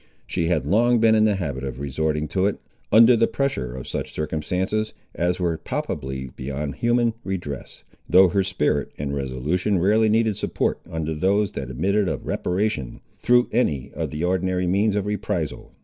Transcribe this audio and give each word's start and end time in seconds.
She 0.25 0.47
had 0.47 0.65
long 0.65 0.97
been 0.99 1.13
in 1.13 1.25
the 1.25 1.35
habit 1.35 1.63
of 1.63 1.79
resorting 1.79 2.27
to 2.29 2.47
it, 2.47 2.57
under 2.91 3.15
the 3.15 3.27
pressure 3.27 3.75
of 3.75 3.87
such 3.87 4.11
circumstances 4.15 4.95
as 5.13 5.39
were 5.39 5.59
palpably 5.59 6.31
beyond 6.35 6.77
human 6.77 7.13
redress, 7.23 7.83
though 8.09 8.29
her 8.29 8.41
spirit 8.41 8.91
and 8.97 9.13
resolution 9.13 9.77
rarely 9.77 10.09
needed 10.09 10.37
support 10.37 10.79
under 10.89 11.13
those 11.13 11.51
that 11.51 11.69
admitted 11.69 12.07
of 12.09 12.25
reparation 12.25 12.99
through 13.19 13.47
any 13.51 13.91
of 13.93 14.09
the 14.09 14.23
ordinary 14.23 14.65
means 14.65 14.95
of 14.95 15.05
reprisal. 15.05 15.71